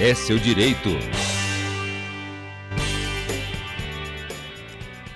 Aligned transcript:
é 0.00 0.14
seu 0.14 0.38
direito. 0.38 0.90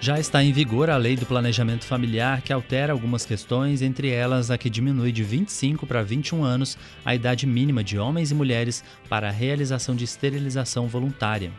Já 0.00 0.18
está 0.18 0.42
em 0.42 0.52
vigor 0.52 0.90
a 0.90 0.96
Lei 0.96 1.14
do 1.14 1.24
Planejamento 1.24 1.84
Familiar, 1.84 2.42
que 2.42 2.52
altera 2.52 2.92
algumas 2.92 3.24
questões, 3.24 3.80
entre 3.80 4.10
elas 4.10 4.50
a 4.50 4.58
que 4.58 4.68
diminui 4.68 5.12
de 5.12 5.22
25 5.22 5.86
para 5.86 6.02
21 6.02 6.42
anos 6.42 6.76
a 7.04 7.14
idade 7.14 7.46
mínima 7.46 7.84
de 7.84 7.96
homens 7.96 8.32
e 8.32 8.34
mulheres 8.34 8.82
para 9.08 9.28
a 9.28 9.30
realização 9.30 9.94
de 9.94 10.02
esterilização 10.02 10.88
voluntária. 10.88 11.52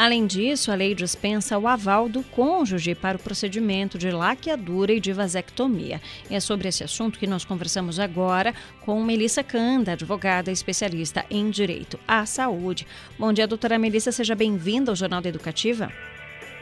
Além 0.00 0.26
disso, 0.26 0.72
a 0.72 0.74
lei 0.74 0.94
dispensa 0.94 1.58
o 1.58 1.68
aval 1.68 2.08
do 2.08 2.22
cônjuge 2.22 2.94
para 2.94 3.18
o 3.18 3.20
procedimento 3.20 3.98
de 3.98 4.10
laqueadura 4.10 4.94
e 4.94 4.98
de 4.98 5.12
vasectomia. 5.12 6.00
E 6.30 6.34
é 6.34 6.40
sobre 6.40 6.68
esse 6.68 6.82
assunto 6.82 7.18
que 7.18 7.26
nós 7.26 7.44
conversamos 7.44 8.00
agora 8.00 8.54
com 8.80 9.04
Melissa 9.04 9.44
Canda, 9.44 9.92
advogada 9.92 10.50
especialista 10.50 11.26
em 11.30 11.50
direito 11.50 12.00
à 12.08 12.24
saúde. 12.24 12.86
Bom 13.18 13.30
dia, 13.30 13.46
doutora 13.46 13.78
Melissa, 13.78 14.10
seja 14.10 14.34
bem-vinda 14.34 14.90
ao 14.90 14.96
Jornal 14.96 15.20
da 15.20 15.28
Educativa. 15.28 15.92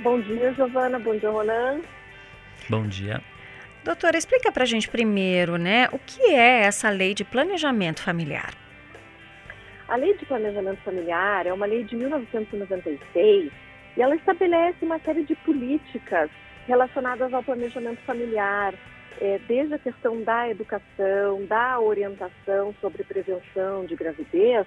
Bom 0.01 0.21
dia, 0.21 0.53
Giovana. 0.55 0.99
Bom 0.99 1.17
dia, 1.17 1.31
Roland. 1.31 1.83
Bom 2.69 2.89
dia. 2.89 3.23
Doutora, 3.85 4.19
explica 4.19 4.51
para 4.51 4.65
a 4.65 4.67
gente 4.67 4.89
primeiro, 4.89 5.57
né, 5.57 5.89
o 5.93 5.99
que 6.01 6.23
é 6.23 6.63
essa 6.63 6.91
lei 6.91 7.15
de 7.15 7.23
planejamento 7.23 8.03
familiar? 8.03 8.53
A 9.89 9.97
lei 9.97 10.13
de 10.19 10.27
planejamento 10.27 10.83
familiar 10.83 11.47
é 11.47 11.53
uma 11.53 11.65
lei 11.65 11.83
de 11.83 11.97
1996 11.97 13.51
e 13.97 14.03
ela 14.03 14.15
estabelece 14.15 14.85
uma 14.85 14.99
série 14.99 15.25
de 15.25 15.35
políticas 15.37 16.31
relacionadas 16.67 17.33
ao 17.33 17.43
planejamento 17.43 18.03
familiar, 18.03 18.75
é, 19.19 19.41
desde 19.49 19.75
a 19.75 19.79
questão 19.79 20.23
da 20.23 20.51
educação, 20.51 21.47
da 21.47 21.81
orientação 21.81 22.75
sobre 22.83 23.03
prevenção 23.03 23.87
de 23.87 23.97
gravidez, 23.97 24.67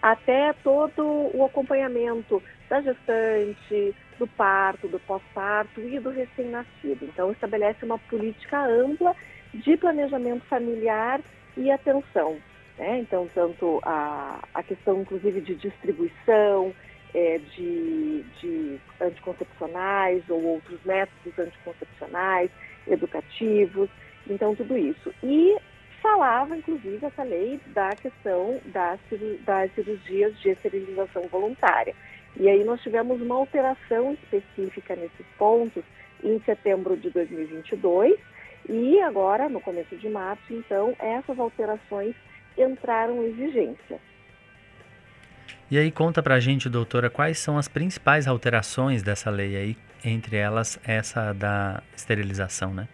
até 0.00 0.54
todo 0.64 1.30
o 1.34 1.44
acompanhamento 1.44 2.42
da 2.70 2.80
gestante, 2.80 3.94
do 4.18 4.26
parto, 4.26 4.88
do 4.88 4.98
pós-parto 5.00 5.82
e 5.82 6.00
do 6.00 6.08
recém-nascido. 6.08 7.04
Então, 7.04 7.30
estabelece 7.30 7.84
uma 7.84 7.98
política 7.98 8.64
ampla 8.64 9.14
de 9.52 9.76
planejamento 9.76 10.46
familiar 10.46 11.20
e 11.58 11.70
atenção. 11.70 12.38
Né? 12.78 12.98
Então, 12.98 13.28
tanto 13.34 13.80
a, 13.82 14.40
a 14.54 14.62
questão, 14.62 15.02
inclusive, 15.02 15.40
de 15.40 15.54
distribuição 15.54 16.74
é, 17.14 17.38
de, 17.54 18.24
de 18.40 18.80
anticoncepcionais 19.00 20.22
ou 20.28 20.42
outros 20.42 20.80
métodos 20.84 21.38
anticoncepcionais, 21.38 22.50
educativos, 22.86 23.88
então, 24.28 24.54
tudo 24.54 24.76
isso. 24.76 25.12
E 25.22 25.56
falava, 26.00 26.56
inclusive, 26.56 27.04
essa 27.04 27.22
lei 27.22 27.60
da 27.68 27.90
questão 27.90 28.60
das, 28.66 28.98
das 29.44 29.72
cirurgias 29.74 30.36
de 30.40 30.50
esterilização 30.50 31.22
voluntária. 31.28 31.94
E 32.36 32.48
aí 32.48 32.64
nós 32.64 32.80
tivemos 32.80 33.20
uma 33.20 33.36
alteração 33.36 34.14
específica 34.14 34.96
nesses 34.96 35.26
pontos 35.38 35.84
em 36.24 36.40
setembro 36.40 36.96
de 36.96 37.10
2022 37.10 38.18
e 38.68 39.00
agora, 39.00 39.48
no 39.48 39.60
começo 39.60 39.96
de 39.96 40.08
março, 40.08 40.42
então, 40.50 40.94
essas 40.98 41.38
alterações 41.38 42.14
entraram 42.56 43.24
em 43.24 43.32
vigência. 43.32 43.98
E 45.70 45.78
aí 45.78 45.90
conta 45.90 46.22
pra 46.22 46.38
gente, 46.38 46.68
doutora, 46.68 47.08
quais 47.08 47.38
são 47.38 47.56
as 47.56 47.66
principais 47.66 48.28
alterações 48.28 49.02
dessa 49.02 49.30
lei 49.30 49.56
aí, 49.56 49.76
entre 50.04 50.36
elas 50.36 50.78
essa 50.86 51.32
da 51.32 51.82
esterilização, 51.96 52.74
né? 52.74 52.88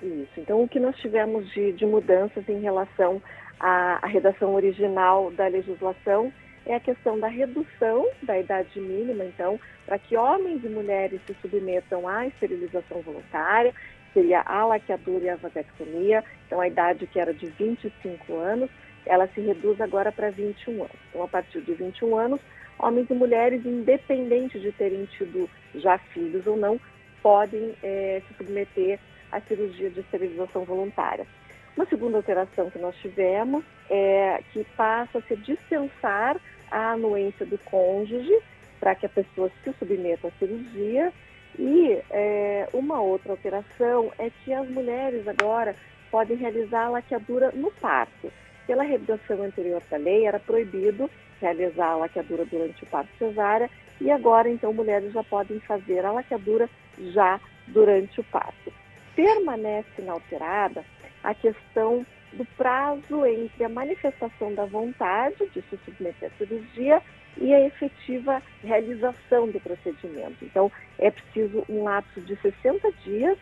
Isso. 0.00 0.38
Então, 0.38 0.62
o 0.62 0.68
que 0.68 0.78
nós 0.78 0.96
tivemos 0.98 1.50
de, 1.52 1.72
de 1.72 1.86
mudanças 1.86 2.48
em 2.48 2.60
relação 2.60 3.20
à, 3.58 3.98
à, 4.02 4.06
redação 4.06 4.54
original 4.54 5.30
da 5.32 5.46
legislação 5.46 6.32
é 6.66 6.74
a 6.74 6.80
questão 6.80 7.18
da 7.18 7.28
redução 7.28 8.08
da 8.22 8.38
idade 8.38 8.78
mínima, 8.80 9.24
então, 9.24 9.58
para 9.84 9.98
que 9.98 10.16
homens 10.16 10.62
e 10.64 10.68
mulheres 10.68 11.20
se 11.26 11.34
submetam 11.42 12.06
à 12.06 12.26
esterilização 12.26 13.02
voluntária, 13.02 13.74
seria 14.14 14.40
a 14.46 14.64
laqueadura 14.64 15.24
e 15.24 15.28
a 15.28 15.36
vasectomia, 15.36 16.24
então 16.46 16.60
a 16.60 16.68
idade 16.68 17.06
que 17.06 17.20
era 17.20 17.34
de 17.34 17.46
25 17.46 18.36
anos, 18.36 18.70
ela 19.04 19.26
se 19.28 19.40
reduz 19.40 19.78
agora 19.80 20.10
para 20.10 20.30
21 20.30 20.74
anos. 20.76 20.96
Então, 21.10 21.22
a 21.22 21.28
partir 21.28 21.60
de 21.60 21.74
21 21.74 22.16
anos, 22.16 22.40
homens 22.78 23.10
e 23.10 23.14
mulheres, 23.14 23.66
independente 23.66 24.58
de 24.58 24.72
terem 24.72 25.04
tido 25.06 25.50
já 25.74 25.98
filhos 25.98 26.46
ou 26.46 26.56
não, 26.56 26.80
podem 27.22 27.74
é, 27.82 28.22
se 28.26 28.34
submeter 28.34 28.98
a 29.30 29.40
cirurgia 29.40 29.90
de 29.90 30.00
esterilização 30.00 30.64
voluntária. 30.64 31.26
Uma 31.76 31.86
segunda 31.86 32.18
alteração 32.18 32.70
que 32.70 32.78
nós 32.78 32.94
tivemos 32.96 33.64
é 33.90 34.40
que 34.52 34.64
passa 34.76 35.18
a 35.18 35.22
se 35.22 35.36
dispensar 35.36 36.36
a 36.70 36.92
anuência 36.92 37.44
do 37.44 37.58
cônjuge 37.58 38.32
para 38.78 38.94
que 38.94 39.06
a 39.06 39.08
pessoa 39.08 39.50
se 39.62 39.72
submeta 39.72 40.28
à 40.28 40.30
cirurgia. 40.32 41.12
E 41.58 42.00
é, 42.10 42.68
uma 42.72 43.00
outra 43.00 43.32
alteração 43.32 44.12
é 44.18 44.30
que 44.30 44.52
as 44.52 44.68
mulheres 44.68 45.26
agora 45.28 45.74
podem 46.10 46.36
realizar 46.36 46.86
a 46.86 46.90
laqueadura 46.90 47.50
no 47.52 47.70
parto. 47.72 48.32
Pela 48.66 48.82
redação 48.82 49.42
anterior 49.42 49.82
da 49.90 49.96
lei, 49.96 50.26
era 50.26 50.38
proibido 50.38 51.10
realizar 51.40 51.88
a 51.88 51.96
laqueadura 51.96 52.44
durante 52.44 52.82
o 52.82 52.86
parto 52.86 53.10
cesárea 53.18 53.70
e 54.00 54.10
agora, 54.10 54.48
então, 54.48 54.72
mulheres 54.72 55.12
já 55.12 55.22
podem 55.22 55.60
fazer 55.60 56.04
a 56.04 56.12
laqueadura 56.12 56.68
já 57.12 57.40
durante 57.68 58.20
o 58.20 58.24
parto 58.24 58.72
permanece 59.14 59.88
inalterada 59.98 60.84
a 61.22 61.34
questão 61.34 62.04
do 62.32 62.44
prazo 62.56 63.24
entre 63.24 63.64
a 63.64 63.68
manifestação 63.68 64.52
da 64.54 64.64
vontade 64.66 65.48
de 65.54 65.62
se 65.62 65.78
submeter 65.84 66.30
à 66.30 66.36
cirurgia 66.36 67.02
e 67.38 67.52
a 67.54 67.66
efetiva 67.66 68.42
realização 68.62 69.48
do 69.48 69.60
procedimento. 69.60 70.36
Então, 70.42 70.70
é 70.98 71.10
preciso 71.10 71.64
um 71.68 71.84
lapso 71.84 72.20
de 72.20 72.36
60 72.36 72.90
dias 73.04 73.38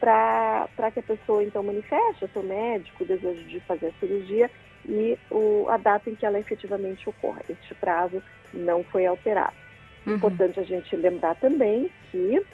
para 0.00 0.90
que 0.92 1.00
a 1.00 1.02
pessoa, 1.02 1.42
então, 1.42 1.62
manifeste 1.62 2.24
ao 2.24 2.30
seu 2.30 2.42
médico 2.42 3.04
o 3.04 3.06
desejo 3.06 3.42
de 3.44 3.60
fazer 3.60 3.86
a 3.86 4.00
cirurgia 4.00 4.50
e 4.86 5.18
o, 5.30 5.66
a 5.68 5.76
data 5.76 6.10
em 6.10 6.14
que 6.14 6.26
ela 6.26 6.38
efetivamente 6.38 7.08
ocorra. 7.08 7.40
Este 7.48 7.74
prazo 7.74 8.22
não 8.52 8.84
foi 8.84 9.06
alterado. 9.06 9.54
Uhum. 10.06 10.16
Importante 10.16 10.60
a 10.60 10.62
gente 10.62 10.94
lembrar 10.96 11.34
também 11.36 11.90
que 12.10 12.44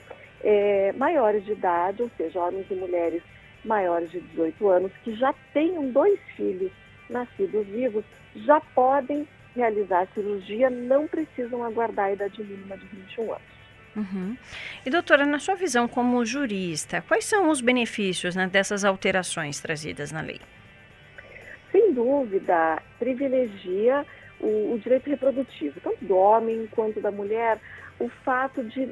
é, 0.43 0.93
maiores 0.93 1.43
de 1.45 1.51
idade, 1.51 2.01
ou 2.01 2.09
seja, 2.17 2.39
homens 2.39 2.65
e 2.69 2.75
mulheres 2.75 3.21
maiores 3.63 4.09
de 4.09 4.19
18 4.21 4.69
anos, 4.69 4.91
que 5.03 5.13
já 5.15 5.33
tenham 5.53 5.91
dois 5.91 6.19
filhos 6.35 6.71
nascidos 7.09 7.67
vivos, 7.67 8.03
já 8.35 8.59
podem 8.73 9.27
realizar 9.55 10.01
a 10.01 10.07
cirurgia, 10.07 10.69
não 10.69 11.07
precisam 11.07 11.63
aguardar 11.63 12.05
a 12.05 12.13
idade 12.13 12.43
mínima 12.43 12.77
de 12.77 12.85
21 12.85 13.31
anos. 13.31 13.61
Uhum. 13.95 14.37
E 14.85 14.89
doutora, 14.89 15.25
na 15.25 15.39
sua 15.39 15.55
visão 15.55 15.87
como 15.87 16.25
jurista, 16.25 17.03
quais 17.07 17.25
são 17.25 17.49
os 17.49 17.59
benefícios 17.59 18.35
né, 18.35 18.47
dessas 18.47 18.85
alterações 18.85 19.59
trazidas 19.59 20.11
na 20.11 20.21
lei? 20.21 20.39
Sem 21.71 21.93
dúvida, 21.93 22.81
privilegia 22.99 24.05
o, 24.39 24.73
o 24.73 24.79
direito 24.79 25.09
reprodutivo, 25.09 25.79
tanto 25.81 26.03
do 26.03 26.15
homem 26.15 26.67
quanto 26.71 26.99
da 26.99 27.11
mulher, 27.11 27.59
o 27.99 28.09
fato 28.23 28.63
de 28.63 28.85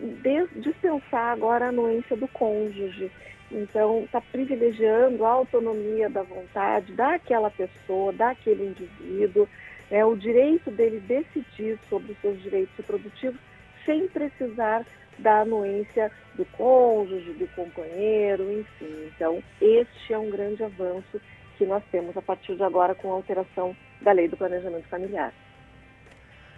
dispensar 0.55 1.33
agora 1.33 1.65
a 1.65 1.69
anuência 1.69 2.15
do 2.15 2.27
cônjuge. 2.27 3.11
Então, 3.51 4.03
está 4.03 4.21
privilegiando 4.21 5.25
a 5.25 5.29
autonomia 5.29 6.07
da 6.07 6.21
vontade 6.21 6.93
daquela 6.93 7.49
pessoa, 7.49 8.13
daquele 8.13 8.67
indivíduo, 8.67 9.49
né, 9.89 10.05
o 10.05 10.15
direito 10.15 10.71
dele 10.71 10.99
decidir 11.01 11.79
sobre 11.89 12.11
os 12.11 12.21
seus 12.21 12.41
direitos 12.41 12.75
reprodutivos 12.77 13.39
sem 13.85 14.07
precisar 14.07 14.85
da 15.17 15.41
anuência 15.41 16.11
do 16.35 16.45
cônjuge, 16.45 17.33
do 17.33 17.47
companheiro, 17.49 18.59
enfim. 18.59 19.11
Então, 19.15 19.43
este 19.61 20.13
é 20.13 20.17
um 20.17 20.29
grande 20.29 20.63
avanço 20.63 21.19
que 21.57 21.65
nós 21.65 21.83
temos 21.91 22.15
a 22.15 22.21
partir 22.21 22.55
de 22.55 22.63
agora 22.63 22.95
com 22.95 23.11
a 23.11 23.15
alteração 23.15 23.75
da 24.01 24.11
lei 24.11 24.27
do 24.27 24.37
planejamento 24.37 24.87
familiar. 24.87 25.33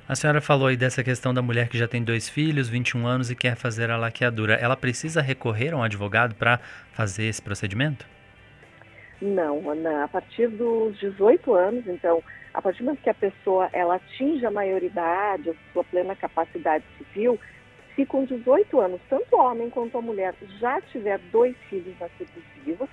A 0.08 0.16
senhora 0.16 0.42
falou 0.42 0.68
aí 0.68 0.76
dessa 0.76 1.04
questão 1.04 1.34
da 1.34 1.42
mulher 1.42 1.70
que 1.70 1.78
já 1.78 1.88
tem 1.88 2.04
dois 2.04 2.28
filhos, 2.28 2.68
21 2.68 3.08
anos 3.08 3.32
e 3.32 3.36
quer 3.36 3.56
fazer 3.56 3.90
a 3.90 3.98
laqueadura. 3.98 4.56
Ela 4.56 4.76
precisa 4.76 5.22
recorrer 5.22 5.74
a 5.74 5.78
um 5.78 5.84
advogado 5.84 6.36
para 6.36 6.60
fazer 6.92 7.26
esse 7.26 7.42
procedimento? 7.42 8.06
Não, 9.22 9.70
Ana. 9.70 10.06
A 10.06 10.08
partir 10.08 10.48
dos 10.48 10.98
18 11.00 11.54
anos, 11.54 11.88
então, 11.88 12.24
a 12.54 12.62
partir 12.62 12.80
do 12.80 12.86
momento 12.86 13.04
que 13.04 13.10
a 13.10 13.14
pessoa 13.14 13.70
ela 13.72 13.96
atinge 13.96 14.46
a 14.46 14.52
maioridade, 14.52 15.52
a 15.52 15.54
sua 15.72 15.84
plena 15.84 16.16
capacidade 16.16 16.84
civil, 16.98 17.40
se 17.96 18.06
com 18.06 18.26
18 18.26 18.80
anos, 18.80 19.00
tanto 19.08 19.36
o 19.36 19.40
homem 19.40 19.70
quanto 19.70 19.98
a 19.98 20.02
mulher 20.02 20.34
já 20.60 20.82
tiver 20.82 21.20
dois 21.32 21.56
filhos 21.70 21.94
nascidos 22.00 22.44
vivos, 22.66 22.90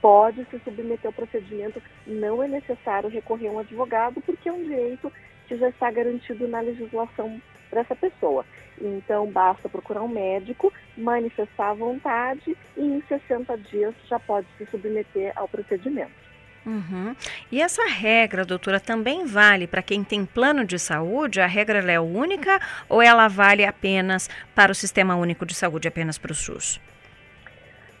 pode 0.00 0.44
se 0.46 0.58
submeter 0.60 1.06
ao 1.06 1.12
procedimento. 1.12 1.82
Não 2.06 2.42
é 2.42 2.48
necessário 2.48 3.10
recorrer 3.10 3.48
a 3.48 3.52
um 3.52 3.58
advogado, 3.58 4.20
porque 4.22 4.48
é 4.48 4.52
um 4.52 4.62
direito 4.62 5.12
que 5.46 5.56
já 5.56 5.68
está 5.68 5.90
garantido 5.90 6.48
na 6.48 6.60
legislação 6.60 7.40
dessa 7.70 7.94
pessoa. 7.94 8.44
Então, 8.80 9.26
basta 9.30 9.68
procurar 9.68 10.02
um 10.02 10.08
médico, 10.08 10.72
manifestar 10.96 11.70
a 11.70 11.74
vontade 11.74 12.56
e 12.76 12.80
em 12.80 13.02
60 13.08 13.56
dias 13.58 13.94
já 14.08 14.18
pode 14.18 14.46
se 14.58 14.66
submeter 14.66 15.32
ao 15.34 15.48
procedimento. 15.48 16.26
Uhum. 16.66 17.14
E 17.50 17.62
essa 17.62 17.86
regra, 17.86 18.44
doutora, 18.44 18.80
também 18.80 19.24
vale 19.24 19.68
para 19.68 19.82
quem 19.82 20.02
tem 20.02 20.26
plano 20.26 20.64
de 20.64 20.78
saúde? 20.80 21.40
A 21.40 21.46
regra 21.46 21.78
é 21.90 22.00
única 22.00 22.60
ou 22.88 23.00
ela 23.00 23.28
vale 23.28 23.64
apenas 23.64 24.28
para 24.52 24.72
o 24.72 24.74
Sistema 24.74 25.14
Único 25.14 25.46
de 25.46 25.54
Saúde, 25.54 25.86
apenas 25.86 26.18
para 26.18 26.32
o 26.32 26.34
SUS? 26.34 26.80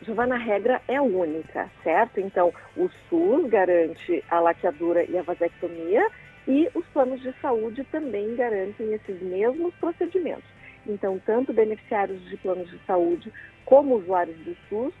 Giovana, 0.02 0.34
a 0.34 0.38
regra 0.38 0.82
é 0.88 1.00
única, 1.00 1.70
certo? 1.82 2.20
Então, 2.20 2.52
o 2.76 2.90
SUS 3.08 3.48
garante 3.48 4.22
a 4.28 4.40
laqueadura 4.40 5.04
e 5.04 5.16
a 5.16 5.22
vasectomia 5.22 6.06
e 6.46 6.68
os 6.74 6.86
planos 6.86 7.20
de 7.20 7.32
saúde 7.40 7.84
também 7.84 8.34
garantem 8.36 8.92
esses 8.92 9.20
mesmos 9.20 9.74
procedimentos. 9.76 10.48
Então, 10.86 11.20
tanto 11.26 11.52
beneficiários 11.52 12.22
de 12.28 12.36
planos 12.36 12.70
de 12.70 12.78
saúde 12.86 13.32
como 13.64 13.96
usuários 13.96 14.38
do 14.38 14.56
SUS 14.68 14.94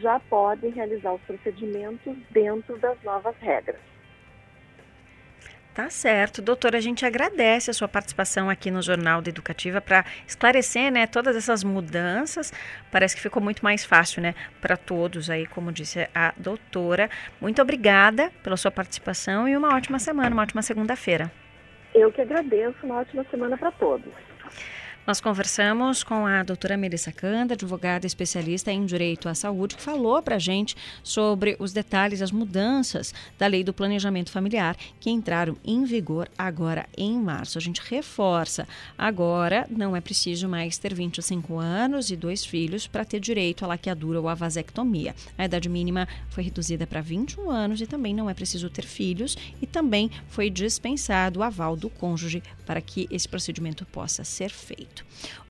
já 0.00 0.20
podem 0.20 0.70
realizar 0.70 1.12
os 1.12 1.22
procedimentos 1.22 2.16
dentro 2.30 2.78
das 2.78 2.96
novas 3.02 3.34
regras. 3.40 3.91
Tá 5.74 5.88
certo. 5.88 6.42
Doutora, 6.42 6.76
a 6.76 6.80
gente 6.82 7.06
agradece 7.06 7.70
a 7.70 7.74
sua 7.74 7.88
participação 7.88 8.50
aqui 8.50 8.70
no 8.70 8.82
Jornal 8.82 9.22
da 9.22 9.30
Educativa 9.30 9.80
para 9.80 10.04
esclarecer 10.26 10.92
né, 10.92 11.06
todas 11.06 11.34
essas 11.34 11.64
mudanças. 11.64 12.52
Parece 12.90 13.16
que 13.16 13.22
ficou 13.22 13.42
muito 13.42 13.64
mais 13.64 13.82
fácil 13.82 14.20
né, 14.20 14.34
para 14.60 14.76
todos 14.76 15.30
aí, 15.30 15.46
como 15.46 15.72
disse 15.72 16.06
a 16.14 16.34
doutora. 16.36 17.08
Muito 17.40 17.62
obrigada 17.62 18.30
pela 18.42 18.56
sua 18.58 18.70
participação 18.70 19.48
e 19.48 19.56
uma 19.56 19.74
ótima 19.74 19.98
semana, 19.98 20.30
uma 20.30 20.42
ótima 20.42 20.60
segunda-feira. 20.60 21.32
Eu 21.94 22.12
que 22.12 22.20
agradeço, 22.20 22.76
uma 22.82 22.96
ótima 23.00 23.24
semana 23.30 23.56
para 23.56 23.72
todos. 23.72 24.12
Nós 25.04 25.20
conversamos 25.20 26.04
com 26.04 26.26
a 26.26 26.44
doutora 26.44 26.76
Melissa 26.76 27.10
Canda, 27.10 27.54
advogada 27.54 28.06
especialista 28.06 28.70
em 28.70 28.86
direito 28.86 29.28
à 29.28 29.34
saúde, 29.34 29.74
que 29.74 29.82
falou 29.82 30.22
para 30.22 30.36
a 30.36 30.38
gente 30.38 30.76
sobre 31.02 31.56
os 31.58 31.72
detalhes, 31.72 32.22
as 32.22 32.30
mudanças 32.30 33.12
da 33.36 33.48
lei 33.48 33.64
do 33.64 33.74
planejamento 33.74 34.30
familiar 34.30 34.76
que 35.00 35.10
entraram 35.10 35.56
em 35.64 35.84
vigor 35.84 36.30
agora 36.38 36.86
em 36.96 37.18
março. 37.18 37.58
A 37.58 37.60
gente 37.60 37.82
reforça, 37.84 38.68
agora 38.96 39.66
não 39.68 39.96
é 39.96 40.00
preciso 40.00 40.48
mais 40.48 40.78
ter 40.78 40.94
25 40.94 41.58
anos 41.58 42.08
e 42.12 42.16
dois 42.16 42.44
filhos 42.44 42.86
para 42.86 43.04
ter 43.04 43.18
direito 43.18 43.64
à 43.64 43.68
laqueadura 43.68 44.20
ou 44.20 44.28
à 44.28 44.34
vasectomia. 44.34 45.16
A 45.36 45.46
idade 45.46 45.68
mínima 45.68 46.06
foi 46.30 46.44
reduzida 46.44 46.86
para 46.86 47.00
21 47.00 47.50
anos 47.50 47.80
e 47.80 47.88
também 47.88 48.14
não 48.14 48.30
é 48.30 48.34
preciso 48.34 48.70
ter 48.70 48.86
filhos 48.86 49.36
e 49.60 49.66
também 49.66 50.12
foi 50.28 50.48
dispensado 50.48 51.40
o 51.40 51.42
aval 51.42 51.74
do 51.74 51.90
cônjuge 51.90 52.40
para 52.64 52.80
que 52.80 53.08
esse 53.10 53.28
procedimento 53.28 53.84
possa 53.84 54.22
ser 54.22 54.50
feito. 54.50 54.91
produto. 54.92 55.04